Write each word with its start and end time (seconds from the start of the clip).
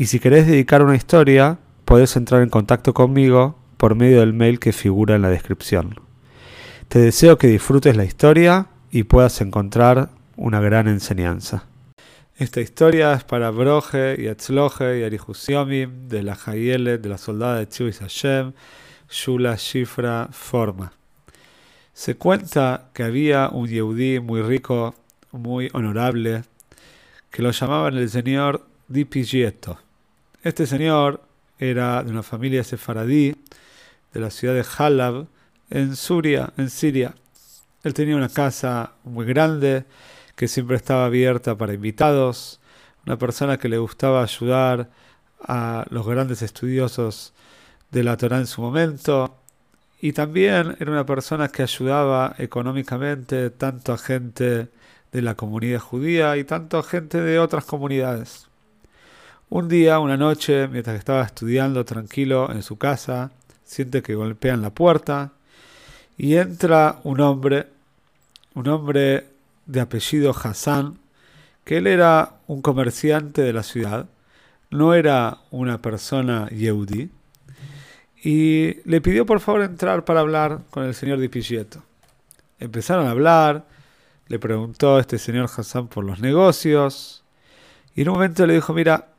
y 0.00 0.06
si 0.06 0.18
querés 0.18 0.46
dedicar 0.46 0.82
una 0.82 0.96
historia, 0.96 1.58
podés 1.84 2.16
entrar 2.16 2.40
en 2.40 2.48
contacto 2.48 2.94
conmigo 2.94 3.58
por 3.76 3.96
medio 3.96 4.20
del 4.20 4.32
mail 4.32 4.58
que 4.58 4.72
figura 4.72 5.14
en 5.14 5.20
la 5.20 5.28
descripción. 5.28 5.94
Te 6.88 7.00
deseo 7.00 7.36
que 7.36 7.48
disfrutes 7.48 7.98
la 7.98 8.06
historia 8.06 8.68
y 8.90 9.02
puedas 9.02 9.42
encontrar 9.42 10.08
una 10.38 10.58
gran 10.58 10.88
enseñanza. 10.88 11.66
Esta 12.38 12.62
historia 12.62 13.12
es 13.12 13.24
para 13.24 13.50
Broje 13.50 14.16
y 14.18 14.28
Etzloje 14.28 15.00
y 15.00 15.02
Arihusiomi 15.02 15.84
de 15.84 16.22
la 16.22 16.38
Hayele 16.46 16.96
de 16.96 17.08
la 17.10 17.18
soldada 17.18 17.58
de 17.58 17.66
Tzivis 17.66 17.98
Hashem, 17.98 18.54
Shula 19.10 19.56
Shifra 19.56 20.30
Forma. 20.32 20.94
Se 21.92 22.14
cuenta 22.14 22.88
que 22.94 23.02
había 23.02 23.50
un 23.50 23.68
Yehudí 23.68 24.18
muy 24.18 24.40
rico, 24.40 24.94
muy 25.30 25.68
honorable, 25.74 26.44
que 27.30 27.42
lo 27.42 27.50
llamaban 27.50 27.98
el 27.98 28.08
señor 28.08 28.64
Di 28.88 29.04
Pigieto. 29.04 29.78
Este 30.42 30.66
señor 30.66 31.20
era 31.58 32.02
de 32.02 32.10
una 32.10 32.22
familia 32.22 32.64
sefaradí 32.64 33.36
de 34.14 34.20
la 34.20 34.30
ciudad 34.30 34.54
de 34.54 34.64
Halab, 34.64 35.26
en 35.68 35.94
Suria, 35.94 36.54
en 36.56 36.70
Siria. 36.70 37.14
Él 37.84 37.92
tenía 37.92 38.16
una 38.16 38.30
casa 38.30 38.94
muy 39.04 39.26
grande 39.26 39.84
que 40.36 40.48
siempre 40.48 40.76
estaba 40.76 41.04
abierta 41.04 41.58
para 41.58 41.74
invitados, 41.74 42.58
una 43.04 43.18
persona 43.18 43.58
que 43.58 43.68
le 43.68 43.76
gustaba 43.76 44.22
ayudar 44.22 44.88
a 45.42 45.84
los 45.90 46.06
grandes 46.06 46.40
estudiosos 46.40 47.34
de 47.90 48.02
la 48.02 48.16
Torah 48.16 48.38
en 48.38 48.46
su 48.46 48.62
momento, 48.62 49.36
y 50.00 50.14
también 50.14 50.74
era 50.80 50.90
una 50.90 51.04
persona 51.04 51.48
que 51.48 51.64
ayudaba 51.64 52.34
económicamente 52.38 53.50
tanto 53.50 53.92
a 53.92 53.98
gente 53.98 54.68
de 55.12 55.22
la 55.22 55.34
comunidad 55.34 55.80
judía 55.80 56.38
y 56.38 56.44
tanto 56.44 56.78
a 56.78 56.82
gente 56.82 57.20
de 57.20 57.38
otras 57.38 57.66
comunidades. 57.66 58.49
Un 59.52 59.68
día, 59.68 59.98
una 59.98 60.16
noche, 60.16 60.68
mientras 60.68 60.96
estaba 60.96 61.24
estudiando 61.24 61.84
tranquilo 61.84 62.52
en 62.52 62.62
su 62.62 62.78
casa, 62.78 63.32
siente 63.64 64.00
que 64.00 64.14
golpean 64.14 64.62
la 64.62 64.70
puerta 64.70 65.32
y 66.16 66.36
entra 66.36 67.00
un 67.02 67.20
hombre, 67.20 67.66
un 68.54 68.68
hombre 68.68 69.26
de 69.66 69.80
apellido 69.80 70.30
Hassan, 70.30 71.00
que 71.64 71.78
él 71.78 71.88
era 71.88 72.34
un 72.46 72.62
comerciante 72.62 73.42
de 73.42 73.52
la 73.52 73.64
ciudad, 73.64 74.06
no 74.70 74.94
era 74.94 75.38
una 75.50 75.82
persona 75.82 76.48
yehudi, 76.50 77.10
y 78.22 78.88
le 78.88 79.00
pidió 79.00 79.26
por 79.26 79.40
favor 79.40 79.62
entrar 79.62 80.04
para 80.04 80.20
hablar 80.20 80.60
con 80.70 80.84
el 80.84 80.94
señor 80.94 81.18
Di 81.18 81.28
Empezaron 82.60 83.08
a 83.08 83.10
hablar, 83.10 83.66
le 84.28 84.38
preguntó 84.38 84.94
a 84.94 85.00
este 85.00 85.18
señor 85.18 85.50
Hassan 85.52 85.88
por 85.88 86.04
los 86.04 86.20
negocios, 86.20 87.24
y 87.96 88.02
en 88.02 88.10
un 88.10 88.14
momento 88.14 88.46
le 88.46 88.54
dijo, 88.54 88.72
mira, 88.72 89.09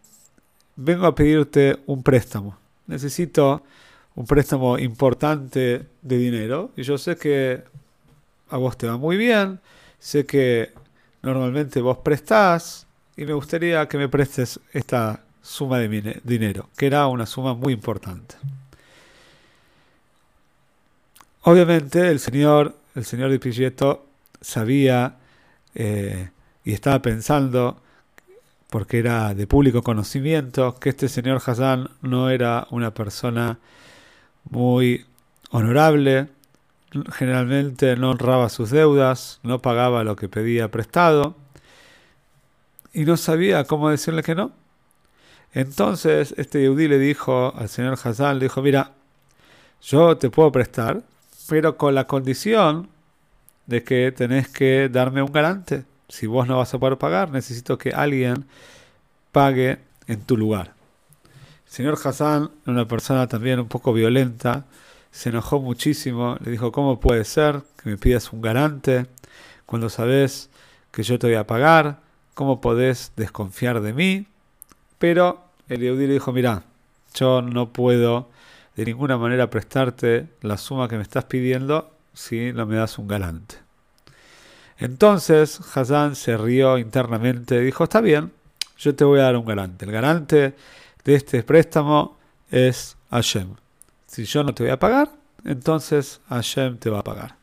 vengo 0.75 1.05
a 1.05 1.15
pedirte 1.15 1.79
un 1.85 2.03
préstamo. 2.03 2.57
Necesito 2.87 3.63
un 4.15 4.25
préstamo 4.25 4.77
importante 4.77 5.87
de 6.01 6.17
dinero, 6.17 6.71
y 6.75 6.83
yo 6.83 6.97
sé 6.97 7.15
que 7.15 7.63
a 8.49 8.57
vos 8.57 8.77
te 8.77 8.87
va 8.87 8.97
muy 8.97 9.17
bien, 9.17 9.59
sé 9.99 10.25
que 10.25 10.73
normalmente 11.21 11.81
vos 11.81 11.97
prestás, 11.99 12.87
y 13.15 13.25
me 13.25 13.33
gustaría 13.33 13.87
que 13.87 13.97
me 13.97 14.09
prestes 14.09 14.59
esta 14.73 15.23
suma 15.41 15.79
de 15.79 16.21
dinero, 16.23 16.69
que 16.75 16.87
era 16.87 17.07
una 17.07 17.25
suma 17.25 17.53
muy 17.53 17.73
importante. 17.73 18.35
Obviamente 21.43 22.09
el 22.09 22.19
señor, 22.19 22.75
el 22.93 23.05
señor 23.05 23.31
Di 23.31 23.39
Piglietto 23.39 24.05
sabía 24.41 25.17
eh, 25.73 26.29
y 26.63 26.73
estaba 26.73 27.01
pensando, 27.01 27.81
porque 28.71 28.99
era 28.99 29.33
de 29.33 29.47
público 29.47 29.83
conocimiento, 29.83 30.79
que 30.79 30.87
este 30.87 31.09
señor 31.09 31.41
Hassan 31.45 31.89
no 32.01 32.29
era 32.29 32.67
una 32.71 32.93
persona 32.93 33.59
muy 34.49 35.05
honorable, 35.49 36.29
generalmente 37.11 37.97
no 37.97 38.11
honraba 38.11 38.47
sus 38.47 38.69
deudas, 38.69 39.41
no 39.43 39.59
pagaba 39.61 40.05
lo 40.05 40.15
que 40.15 40.29
pedía 40.29 40.71
prestado 40.71 41.35
y 42.93 43.03
no 43.03 43.17
sabía 43.17 43.65
cómo 43.65 43.89
decirle 43.89 44.23
que 44.23 44.35
no. 44.35 44.53
Entonces 45.53 46.33
este 46.37 46.61
Yehudi 46.61 46.87
le 46.87 46.97
dijo 46.97 47.53
al 47.53 47.67
señor 47.67 47.99
Hassan, 48.01 48.39
le 48.39 48.45
dijo, 48.45 48.61
mira, 48.61 48.93
yo 49.81 50.15
te 50.15 50.29
puedo 50.29 50.49
prestar, 50.49 51.01
pero 51.49 51.75
con 51.75 51.93
la 51.93 52.07
condición 52.07 52.87
de 53.65 53.83
que 53.83 54.13
tenés 54.13 54.47
que 54.47 54.87
darme 54.87 55.21
un 55.21 55.33
garante. 55.33 55.90
Si 56.11 56.27
vos 56.27 56.45
no 56.45 56.57
vas 56.57 56.73
a 56.73 56.77
poder 56.77 56.97
pagar, 56.97 57.31
necesito 57.31 57.77
que 57.77 57.91
alguien 57.91 58.45
pague 59.31 59.79
en 60.07 60.19
tu 60.21 60.35
lugar. 60.35 60.73
El 61.67 61.71
señor 61.71 61.97
Hassan, 62.03 62.51
una 62.65 62.85
persona 62.85 63.27
también 63.27 63.61
un 63.61 63.69
poco 63.69 63.93
violenta, 63.93 64.65
se 65.09 65.29
enojó 65.29 65.61
muchísimo, 65.61 66.35
le 66.43 66.51
dijo, 66.51 66.73
¿cómo 66.73 66.99
puede 66.99 67.23
ser 67.23 67.61
que 67.81 67.89
me 67.89 67.97
pidas 67.97 68.33
un 68.33 68.41
garante 68.41 69.05
cuando 69.65 69.87
sabes 69.87 70.49
que 70.91 71.03
yo 71.03 71.17
te 71.17 71.27
voy 71.27 71.37
a 71.37 71.47
pagar? 71.47 72.01
¿Cómo 72.33 72.59
podés 72.59 73.13
desconfiar 73.15 73.79
de 73.79 73.93
mí? 73.93 74.27
Pero 74.99 75.45
el 75.69 75.79
Yehudi 75.79 76.07
le 76.07 76.13
dijo, 76.13 76.33
mira, 76.33 76.63
yo 77.15 77.41
no 77.41 77.71
puedo 77.71 78.29
de 78.75 78.83
ninguna 78.83 79.17
manera 79.17 79.49
prestarte 79.49 80.27
la 80.41 80.57
suma 80.57 80.89
que 80.89 80.97
me 80.97 81.03
estás 81.03 81.23
pidiendo 81.23 81.89
si 82.13 82.51
no 82.51 82.65
me 82.65 82.75
das 82.75 82.97
un 82.97 83.07
galante. 83.07 83.60
Entonces 84.81 85.59
Hassan 85.75 86.15
se 86.15 86.35
rió 86.35 86.79
internamente 86.79 87.55
y 87.61 87.65
dijo, 87.65 87.83
está 87.83 88.01
bien, 88.01 88.31
yo 88.79 88.95
te 88.95 89.03
voy 89.03 89.19
a 89.19 89.23
dar 89.23 89.37
un 89.37 89.45
garante. 89.45 89.85
El 89.85 89.91
garante 89.91 90.55
de 91.05 91.15
este 91.15 91.43
préstamo 91.43 92.17
es 92.49 92.97
Hashem. 93.11 93.49
Si 94.07 94.25
yo 94.25 94.43
no 94.43 94.55
te 94.55 94.63
voy 94.63 94.71
a 94.71 94.79
pagar, 94.79 95.11
entonces 95.45 96.19
Hashem 96.29 96.79
te 96.79 96.89
va 96.89 96.99
a 96.99 97.03
pagar. 97.03 97.35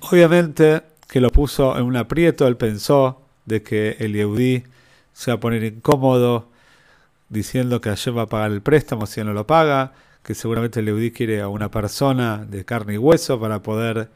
Obviamente 0.00 0.80
que 1.06 1.20
lo 1.20 1.28
puso 1.28 1.76
en 1.76 1.84
un 1.84 1.96
aprieto, 1.96 2.46
él 2.46 2.56
pensó 2.56 3.20
de 3.44 3.62
que 3.62 3.98
el 4.00 4.14
Yehudi 4.14 4.64
se 5.12 5.30
va 5.30 5.34
a 5.34 5.40
poner 5.40 5.62
incómodo 5.62 6.48
diciendo 7.28 7.82
que 7.82 7.90
ayer 7.90 8.16
va 8.16 8.22
a 8.22 8.26
pagar 8.28 8.50
el 8.50 8.62
préstamo 8.62 9.04
si 9.04 9.22
no 9.22 9.34
lo 9.34 9.46
paga, 9.46 9.92
que 10.22 10.34
seguramente 10.34 10.80
el 10.80 10.88
Eudí 10.88 11.10
quiere 11.10 11.42
a 11.42 11.48
una 11.48 11.70
persona 11.70 12.46
de 12.48 12.64
carne 12.64 12.94
y 12.94 12.98
hueso 12.98 13.38
para 13.38 13.62
poder 13.62 14.08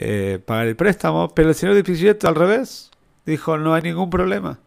eh, 0.00 0.38
pagar 0.44 0.68
el 0.68 0.76
préstamo, 0.76 1.34
pero 1.34 1.48
el 1.48 1.54
señor 1.54 1.74
de 1.74 2.18
al 2.28 2.34
revés, 2.34 2.90
dijo 3.26 3.58
no 3.58 3.74
hay 3.74 3.82
ningún 3.82 4.10
problema. 4.10 4.58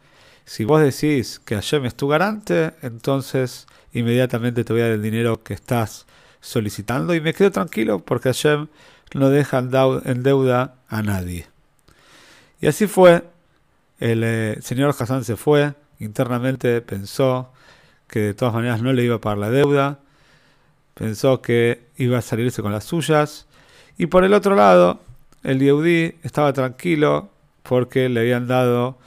Si 0.46 0.66
vos 0.66 0.82
decís 0.82 1.40
que 1.40 1.56
Hashem 1.56 1.86
es 1.86 1.96
tu 1.96 2.08
garante, 2.08 2.74
entonces 2.82 3.68
inmediatamente 3.94 4.64
te 4.64 4.74
voy 4.74 4.82
a 4.82 4.86
dar 4.86 4.94
el 4.94 5.02
dinero 5.02 5.44
que 5.44 5.54
estás 5.54 6.06
solicitando 6.42 7.14
y 7.14 7.22
me 7.22 7.34
quedo 7.34 7.52
tranquilo 7.52 8.00
porque 8.00 8.30
Hashem 8.30 8.68
no 9.14 9.30
deja 9.30 9.60
en 9.60 10.24
deuda 10.24 10.76
a 10.88 11.02
nadie. 11.02 11.48
Y 12.60 12.68
así 12.68 12.88
fue, 12.88 13.24
el 14.00 14.24
eh, 14.24 14.58
señor 14.62 14.94
Hassan 14.98 15.24
se 15.24 15.36
fue, 15.36 15.74
internamente 16.00 16.82
pensó 16.82 17.52
que 18.08 18.20
de 18.20 18.34
todas 18.34 18.54
maneras 18.54 18.82
no 18.82 18.92
le 18.92 19.04
iba 19.04 19.16
a 19.16 19.22
pagar 19.22 19.38
la 19.38 19.50
deuda, 19.50 20.00
pensó 20.94 21.42
que 21.42 21.86
iba 21.98 22.18
a 22.18 22.22
salirse 22.22 22.62
con 22.62 22.72
las 22.72 22.84
suyas, 22.84 23.48
y 23.98 24.08
por 24.08 24.24
el 24.24 24.34
otro 24.34 24.56
lado, 24.56 25.00
el 25.44 25.60
Yehudi 25.60 26.16
estaba 26.24 26.54
tranquilo 26.54 27.30
porque 27.64 28.10
le 28.10 28.22
habían 28.22 28.48
dado 28.48 28.98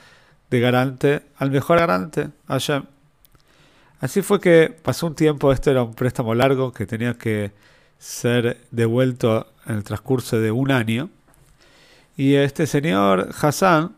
de 0.51 0.61
garante 0.61 1.23
al 1.37 1.51
mejor 1.51 1.79
garante, 1.79 2.29
a 2.47 2.59
Shem. 2.59 2.85
Así 4.01 4.23
fue 4.23 4.41
que 4.41 4.77
pasó 4.83 5.07
un 5.07 5.15
tiempo, 5.15 5.53
esto 5.53 5.71
era 5.71 5.83
un 5.83 5.95
préstamo 5.95 6.35
largo 6.35 6.73
que 6.73 6.87
tenía 6.87 7.15
que 7.15 7.53
ser 7.99 8.59
devuelto 8.71 9.47
en 9.67 9.77
el 9.77 9.85
transcurso 9.85 10.39
de 10.41 10.51
un 10.51 10.71
año, 10.71 11.09
y 12.17 12.35
este 12.35 12.67
señor 12.67 13.31
Hassan 13.41 13.97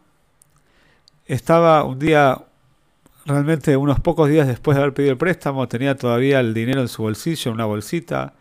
estaba 1.26 1.84
un 1.84 1.98
día 1.98 2.38
realmente 3.26 3.76
unos 3.76 4.00
pocos 4.00 4.30
días 4.30 4.46
después 4.46 4.76
de 4.76 4.82
haber 4.82 4.94
pedido 4.94 5.12
el 5.12 5.18
préstamo, 5.18 5.68
tenía 5.68 5.96
todavía 5.96 6.40
el 6.40 6.54
dinero 6.54 6.80
en 6.80 6.88
su 6.88 7.02
bolsillo, 7.02 7.50
en 7.50 7.56
una 7.56 7.64
bolsita. 7.64 8.34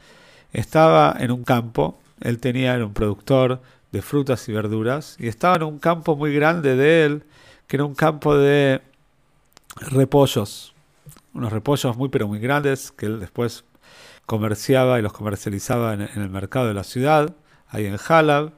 Estaba 0.54 1.16
en 1.20 1.32
un 1.32 1.44
campo, 1.44 2.00
él 2.22 2.40
tenía, 2.40 2.76
era 2.76 2.86
un 2.86 2.94
productor 2.94 3.62
de 3.96 4.02
frutas 4.02 4.50
y 4.50 4.52
verduras, 4.52 5.16
y 5.20 5.30
estaba 5.30 5.56
en 5.56 5.64
un 5.64 5.80
campo 5.80 6.18
muy 6.18 6.36
grande 6.36 6.76
de 6.76 7.06
él, 7.06 7.24
que 7.66 7.78
era 7.78 7.86
un 7.86 7.96
campo 7.96 8.36
de 8.36 8.82
repollos. 9.78 10.74
unos 11.34 11.54
repollos 11.54 11.96
muy 11.96 12.10
pero 12.10 12.28
muy 12.28 12.40
grandes 12.40 12.92
que 12.92 13.06
él 13.06 13.22
después 13.22 13.64
comerciaba 14.26 15.00
y 15.00 15.02
los 15.02 15.14
comercializaba 15.14 15.94
en, 15.94 16.02
el 16.02 16.30
mercado 16.30 16.68
de 16.68 16.74
la 16.74 16.84
ciudad, 16.84 17.34
ahí 17.70 17.86
en 17.86 17.98
Halab. 18.06 18.52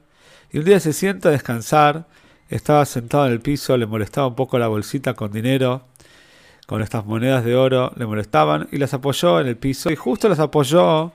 Y 0.50 0.58
un 0.58 0.64
día 0.64 0.80
se 0.80 0.92
sienta 0.92 1.28
a 1.28 1.32
descansar, 1.32 2.08
estaba 2.48 2.84
sentado 2.84 3.26
en 3.26 3.32
el 3.32 3.40
piso, 3.40 3.76
le 3.76 3.86
molestaba 3.86 4.26
un 4.26 4.34
poco 4.34 4.58
la 4.58 4.66
bolsita 4.66 5.14
con 5.14 5.30
dinero, 5.30 5.84
con 6.66 6.82
estas 6.82 7.06
monedas 7.06 7.44
de 7.44 7.54
oro, 7.54 7.92
le 7.94 8.06
molestaban 8.06 8.66
y 8.72 8.78
las 8.78 8.92
apoyó 8.92 9.38
en 9.38 9.46
el 9.46 9.56
piso 9.56 9.88
y 9.88 9.94
justo 9.94 10.28
las 10.28 10.40
apoyó 10.40 11.12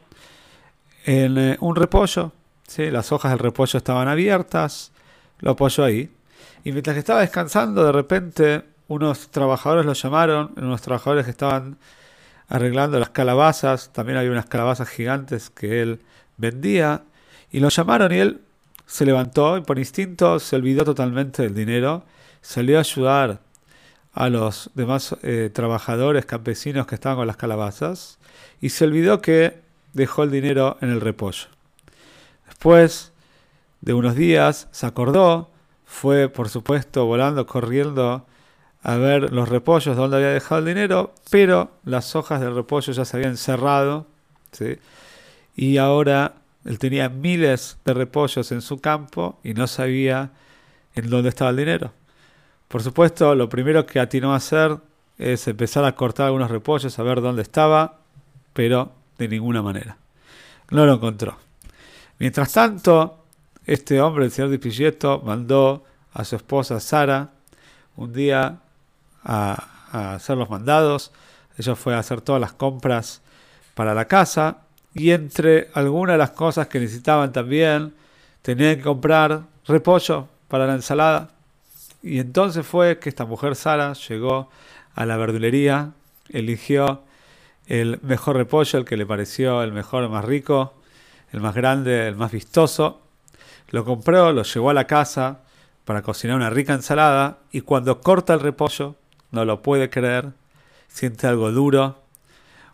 en 1.03 1.37
eh, 1.37 1.57
un 1.59 1.75
repollo. 1.75 2.31
¿Sí? 2.67 2.89
Las 2.91 3.11
hojas 3.11 3.31
del 3.31 3.39
repollo 3.39 3.77
estaban 3.77 4.07
abiertas, 4.07 4.91
lo 5.39 5.51
apoyó 5.51 5.83
ahí. 5.83 6.09
Y 6.63 6.71
mientras 6.71 6.93
que 6.93 6.99
estaba 6.99 7.21
descansando, 7.21 7.83
de 7.83 7.91
repente 7.91 8.63
unos 8.87 9.29
trabajadores 9.29 9.85
lo 9.85 9.93
llamaron, 9.93 10.53
unos 10.57 10.81
trabajadores 10.81 11.25
que 11.25 11.31
estaban 11.31 11.77
arreglando 12.47 12.99
las 12.99 13.09
calabazas, 13.09 13.91
también 13.93 14.17
había 14.17 14.31
unas 14.31 14.45
calabazas 14.45 14.89
gigantes 14.89 15.49
que 15.49 15.81
él 15.81 16.01
vendía, 16.37 17.03
y 17.51 17.59
lo 17.59 17.69
llamaron 17.69 18.11
y 18.11 18.17
él 18.17 18.41
se 18.85 19.05
levantó 19.05 19.57
y 19.57 19.61
por 19.61 19.79
instinto 19.79 20.39
se 20.39 20.55
olvidó 20.55 20.83
totalmente 20.83 21.43
del 21.43 21.55
dinero, 21.55 22.03
salió 22.41 22.77
a 22.77 22.81
ayudar 22.81 23.39
a 24.13 24.29
los 24.29 24.69
demás 24.75 25.15
eh, 25.23 25.49
trabajadores 25.53 26.25
campesinos 26.25 26.85
que 26.85 26.95
estaban 26.95 27.17
con 27.17 27.27
las 27.27 27.37
calabazas 27.37 28.19
y 28.61 28.69
se 28.69 28.85
olvidó 28.85 29.21
que 29.21 29.61
dejó 29.93 30.23
el 30.23 30.31
dinero 30.31 30.77
en 30.81 30.89
el 30.89 31.01
repollo. 31.01 31.47
Después 32.53 33.11
de 33.81 33.93
unos 33.93 34.15
días 34.15 34.69
se 34.71 34.85
acordó, 34.85 35.49
fue 35.85 36.29
por 36.29 36.49
supuesto 36.49 37.05
volando, 37.05 37.45
corriendo 37.45 38.25
a 38.83 38.95
ver 38.95 39.33
los 39.33 39.49
repollos 39.49 39.97
donde 39.97 40.17
había 40.17 40.29
dejado 40.29 40.59
el 40.59 40.67
dinero, 40.67 41.13
pero 41.31 41.71
las 41.83 42.15
hojas 42.15 42.39
del 42.39 42.55
repollo 42.55 42.93
ya 42.93 43.05
se 43.05 43.17
habían 43.17 43.37
cerrado, 43.37 44.05
y 45.55 45.77
ahora 45.77 46.35
él 46.63 46.79
tenía 46.79 47.09
miles 47.09 47.79
de 47.83 47.93
repollos 47.93 48.51
en 48.51 48.61
su 48.61 48.79
campo 48.79 49.39
y 49.43 49.55
no 49.55 49.67
sabía 49.67 50.31
en 50.95 51.09
dónde 51.09 51.29
estaba 51.29 51.49
el 51.49 51.57
dinero. 51.57 51.91
Por 52.67 52.81
supuesto, 52.81 53.35
lo 53.35 53.49
primero 53.49 53.85
que 53.85 53.99
atinó 53.99 54.33
a 54.33 54.37
hacer 54.37 54.77
es 55.17 55.47
empezar 55.47 55.83
a 55.85 55.95
cortar 55.95 56.27
algunos 56.27 56.51
repollos, 56.51 56.97
a 56.97 57.03
ver 57.03 57.19
dónde 57.19 57.41
estaba, 57.41 57.99
pero 58.53 58.93
de 59.17 59.27
ninguna 59.27 59.61
manera. 59.61 59.97
No 60.69 60.85
lo 60.85 60.93
encontró. 60.93 61.37
Mientras 62.23 62.53
tanto, 62.53 63.25
este 63.65 63.99
hombre, 63.99 64.23
el 64.23 64.31
señor 64.31 64.49
Di 64.49 64.97
mandó 65.25 65.83
a 66.13 66.23
su 66.23 66.37
esposa 66.37 66.79
Sara 66.79 67.31
un 67.97 68.13
día 68.13 68.61
a, 69.25 70.13
hacer 70.15 70.37
los 70.37 70.49
mandados. 70.49 71.11
Ella 71.57 71.75
fue 71.75 71.93
a 71.93 71.99
hacer 71.99 72.21
todas 72.21 72.39
las 72.39 72.53
compras 72.53 73.21
para 73.73 73.93
la 73.93 74.05
casa. 74.05 74.59
Y 74.93 75.11
entre 75.11 75.69
algunas 75.73 76.13
de 76.13 76.17
las 76.17 76.29
cosas 76.29 76.67
que 76.67 76.79
necesitaban 76.79 77.33
también, 77.33 77.93
tenían 78.41 78.77
que 78.77 78.83
comprar 78.83 79.41
repollo 79.67 80.29
para 80.47 80.65
la 80.65 80.75
ensalada. 80.75 81.31
Y 82.01 82.19
entonces 82.19 82.65
fue 82.65 82.99
que 82.99 83.09
esta 83.09 83.25
mujer 83.25 83.57
Sara 83.57 83.91
llegó 84.07 84.49
a 84.95 85.05
la 85.05 85.17
verdulería, 85.17 85.91
eligió 86.29 87.01
el 87.67 87.99
mejor 88.01 88.37
repollo, 88.37 88.79
el 88.79 88.85
que 88.85 88.95
le 88.95 89.05
pareció 89.05 89.61
el 89.61 89.73
mejor, 89.73 90.03
el 90.03 90.09
más 90.09 90.23
rico, 90.23 90.73
el 91.33 91.41
más 91.41 91.55
grande, 91.55 92.07
el 92.07 92.15
más 92.15 92.31
vistoso. 92.31 93.01
Lo 93.69 93.83
compró, 93.83 94.31
lo 94.31 94.43
llevó 94.43 94.69
a 94.69 94.73
la 94.73 94.87
casa 94.87 95.41
para 95.83 96.01
cocinar 96.01 96.37
una 96.37 96.49
rica 96.49 96.73
ensalada 96.73 97.39
y 97.51 97.61
cuando 97.61 97.99
corta 97.99 98.33
el 98.33 98.39
repollo 98.39 98.95
no 99.31 99.43
lo 99.43 99.61
puede 99.61 99.89
creer, 99.89 100.29
siente 100.87 101.27
algo 101.27 101.51
duro, 101.51 101.99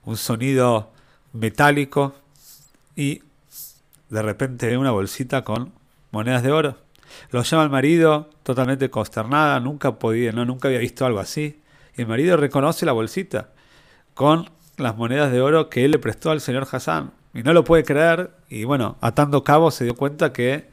un 0.03 0.17
sonido 0.17 0.91
metálico 1.33 2.13
y 2.95 3.23
de 4.09 4.21
repente 4.21 4.67
ve 4.67 4.77
una 4.77 4.91
bolsita 4.91 5.43
con 5.43 5.71
monedas 6.11 6.43
de 6.43 6.51
oro. 6.51 6.77
Lo 7.31 7.41
llama 7.43 7.63
el 7.63 7.69
marido, 7.69 8.29
totalmente 8.43 8.89
consternada, 8.89 9.59
nunca 9.59 9.97
podía, 9.97 10.31
no, 10.31 10.45
nunca 10.45 10.67
había 10.67 10.79
visto 10.79 11.05
algo 11.05 11.19
así. 11.19 11.61
Y 11.95 12.01
el 12.01 12.07
marido 12.07 12.37
reconoce 12.37 12.85
la 12.85 12.91
bolsita 12.91 13.49
con 14.13 14.49
las 14.77 14.97
monedas 14.97 15.31
de 15.31 15.41
oro 15.41 15.69
que 15.69 15.85
él 15.85 15.91
le 15.91 15.99
prestó 15.99 16.31
al 16.31 16.41
señor 16.41 16.67
Hassan. 16.69 17.11
Y 17.33 17.43
no 17.43 17.53
lo 17.53 17.63
puede 17.63 17.83
creer. 17.83 18.31
Y 18.49 18.63
bueno, 18.63 18.97
atando 19.01 19.43
cabos 19.43 19.75
se 19.75 19.83
dio 19.83 19.95
cuenta 19.95 20.33
que 20.33 20.67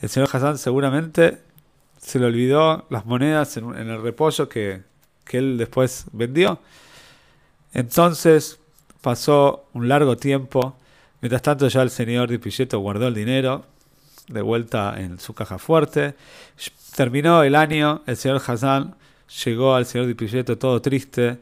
el 0.00 0.08
señor 0.08 0.28
Hassan 0.32 0.58
seguramente 0.58 1.38
se 1.98 2.18
le 2.18 2.26
olvidó 2.26 2.86
las 2.90 3.06
monedas 3.06 3.56
en, 3.56 3.74
el 3.74 4.02
repollo 4.02 4.48
que, 4.48 4.82
que 5.24 5.38
él 5.38 5.58
después 5.58 6.06
vendió. 6.12 6.58
Entonces 7.72 8.58
pasó 9.00 9.68
un 9.74 9.88
largo 9.88 10.16
tiempo. 10.16 10.76
Mientras 11.20 11.42
tanto 11.42 11.68
ya 11.68 11.82
el 11.82 11.90
señor 11.90 12.30
Di 12.30 12.38
Pilletto 12.38 12.78
guardó 12.78 13.06
el 13.06 13.14
dinero 13.14 13.66
de 14.28 14.42
vuelta 14.42 14.94
en 14.98 15.18
su 15.20 15.34
caja 15.34 15.58
fuerte. 15.58 16.14
Terminó 16.96 17.42
el 17.42 17.54
año, 17.54 18.02
el 18.06 18.16
señor 18.16 18.40
Hassan 18.44 18.94
llegó 19.44 19.74
al 19.74 19.86
señor 19.86 20.06
Di 20.06 20.14
Pilletto 20.14 20.58
todo 20.58 20.80
triste. 20.80 21.38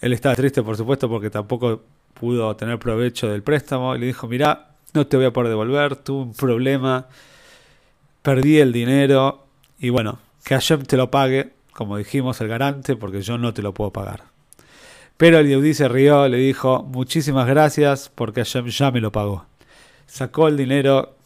Él 0.00 0.12
estaba 0.12 0.34
triste, 0.34 0.62
por 0.62 0.76
supuesto, 0.76 1.08
porque 1.08 1.30
tampoco 1.30 1.82
pudo 2.14 2.54
tener 2.56 2.78
provecho 2.78 3.28
del 3.28 3.42
préstamo. 3.42 3.96
Y 3.96 4.00
le 4.00 4.06
dijo, 4.06 4.28
mira, 4.28 4.75
no 4.96 5.06
te 5.06 5.16
voy 5.16 5.26
a 5.26 5.32
poder 5.32 5.50
devolver, 5.50 5.96
tuve 5.96 6.22
un 6.22 6.34
problema, 6.34 7.06
perdí 8.22 8.58
el 8.58 8.72
dinero 8.72 9.46
y 9.78 9.90
bueno, 9.90 10.18
que 10.44 10.54
Hashem 10.54 10.82
te 10.82 10.96
lo 10.96 11.10
pague 11.10 11.56
como 11.76 11.98
dijimos, 11.98 12.40
el 12.40 12.48
garante, 12.48 12.96
porque 12.96 13.20
yo 13.20 13.36
no 13.36 13.52
te 13.52 13.60
lo 13.62 13.74
puedo 13.74 13.92
pagar. 13.92 14.24
Pero 15.18 15.38
el 15.38 15.46
Yehudi 15.46 15.74
se 15.74 15.88
rió, 15.88 16.26
le 16.26 16.38
dijo, 16.38 16.82
muchísimas 16.82 17.46
gracias 17.46 18.10
porque 18.14 18.40
Hashem 18.40 18.66
ya 18.68 18.90
me 18.90 19.00
lo 19.00 19.12
pagó. 19.12 19.46
Sacó 20.06 20.48
el 20.48 20.56
dinero 20.56 21.16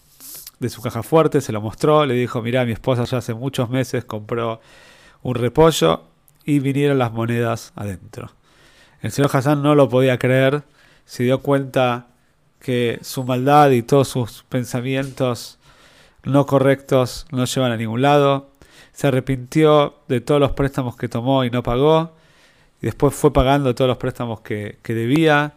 de 0.59 0.69
su 0.69 0.83
caja 0.83 1.03
fuerte, 1.03 1.41
se 1.41 1.53
lo 1.53 1.61
mostró, 1.61 2.05
le 2.05 2.15
dijo, 2.15 2.43
mira, 2.43 2.65
mi 2.65 2.73
esposa 2.73 3.05
ya 3.05 3.19
hace 3.19 3.33
muchos 3.33 3.71
meses 3.71 4.05
compró 4.05 4.61
un 5.23 5.37
repollo 5.37 6.03
y 6.45 6.59
vinieron 6.59 6.99
las 6.99 7.13
monedas 7.13 7.73
adentro. 7.77 8.33
El 9.03 9.13
señor 9.13 9.31
Hassan 9.33 9.63
no 9.63 9.77
lo 9.77 9.89
podía 9.89 10.19
creer, 10.19 10.65
se 11.05 11.23
dio 11.23 11.41
cuenta 11.41 12.09
que 12.61 12.99
su 13.03 13.25
maldad 13.25 13.71
y 13.71 13.83
todos 13.83 14.09
sus 14.09 14.45
pensamientos 14.45 15.59
no 16.23 16.47
correctos 16.47 17.27
no 17.31 17.45
llevan 17.45 17.73
a 17.73 17.77
ningún 17.77 18.03
lado, 18.03 18.51
se 18.93 19.07
arrepintió 19.07 19.95
de 20.09 20.21
todos 20.21 20.41
los 20.41 20.53
préstamos 20.53 20.97
que 20.97 21.09
tomó 21.09 21.45
y 21.45 21.51
no 21.51 21.63
pagó, 21.63 22.13
y 22.83 22.87
después 22.87 23.15
fue 23.15 23.33
pagando 23.33 23.75
todos 23.75 23.89
los 23.89 23.97
préstamos 23.97 24.41
que, 24.41 24.79
debía, 24.85 25.55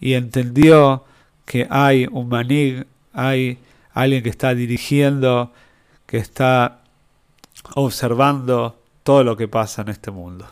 y 0.00 0.14
entendió 0.14 1.04
que 1.44 1.66
hay 1.70 2.06
un 2.10 2.28
manig, 2.28 2.86
hay 3.12 3.58
alguien 3.92 4.22
que 4.22 4.28
está 4.28 4.54
dirigiendo, 4.54 5.52
que 6.06 6.18
está 6.18 6.80
observando 7.74 8.78
todo 9.02 9.24
lo 9.24 9.36
que 9.36 9.48
pasa 9.48 9.82
en 9.82 9.88
este 9.88 10.10
mundo. 10.10 10.46